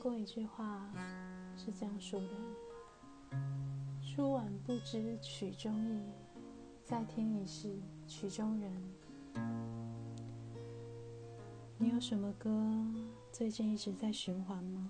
[0.00, 0.90] 过一句话，
[1.54, 2.28] 是这样说的
[4.00, 6.00] ：“初晚不知曲中意，
[6.82, 8.72] 再听已是曲中人。”
[11.76, 12.50] 你有什么歌
[13.30, 14.88] 最近一直在循环吗？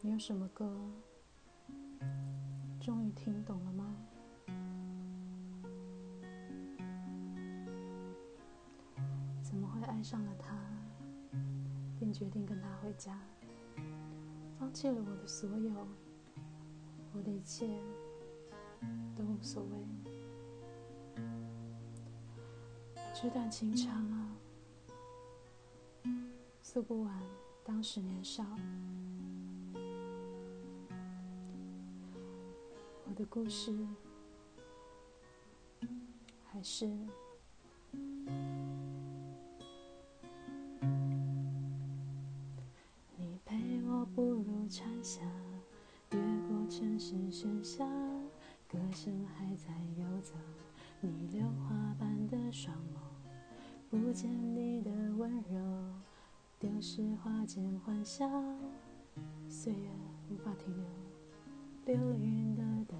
[0.00, 0.76] 你有什么歌
[2.80, 3.96] 终于听懂了吗？
[9.40, 10.58] 怎么会爱上了他？
[12.00, 13.20] 便决定跟他回家，
[14.58, 15.86] 放弃了我的所有，
[17.12, 17.68] 我的一切
[19.14, 19.86] 都无所谓。
[23.12, 24.34] 纸短情长啊，
[26.62, 27.22] 诉不完
[27.62, 28.46] 当时年少。
[33.04, 33.86] 我的故事
[36.46, 36.90] 还是。
[44.70, 45.20] 蝉夏，
[46.12, 47.84] 越过城市喧嚣，
[48.68, 50.34] 歌声还在游走。
[51.00, 53.00] 你榴花般的双眸，
[53.90, 55.58] 不见你的温柔，
[56.60, 58.30] 丢失花间欢笑。
[59.48, 59.90] 岁月
[60.30, 62.96] 无法停留，流云的等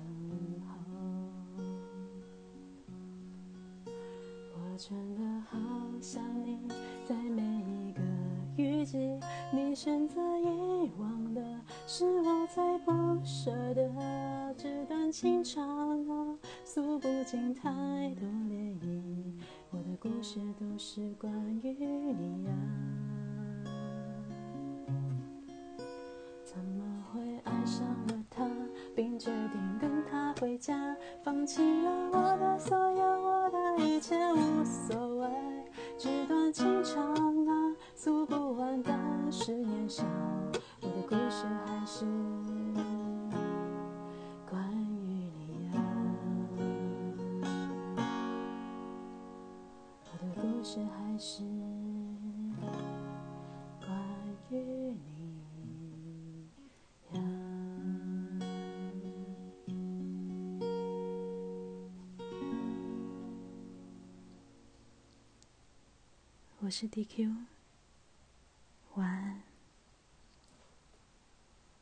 [0.67, 0.75] 候。
[4.57, 5.57] 我真的好
[6.01, 6.67] 想你，
[7.07, 8.01] 在每一个
[8.61, 9.19] 雨季，
[9.53, 11.43] 你选择遗忘的。
[11.87, 12.93] 是我最不
[13.25, 15.67] 舍的，纸短情长
[16.09, 17.71] 啊，诉不尽太
[18.19, 19.03] 多涟漪。
[19.71, 22.53] 我的故事都是关于你啊，
[26.45, 28.47] 怎么会爱上了他，
[28.95, 35.29] 并决定跟他回家，放弃了我的所有，我的一切无所谓。
[35.97, 37.15] 纸短情长
[37.47, 38.35] 啊，诉不
[39.91, 42.05] 我的故事还是
[44.49, 45.83] 关于你啊，
[50.05, 51.43] 我的故事还是
[53.81, 53.91] 关
[54.51, 54.55] 于
[54.93, 55.01] 你
[57.15, 57.21] 呀。
[66.61, 67.35] 我是 DQ，
[68.95, 69.50] 晚安。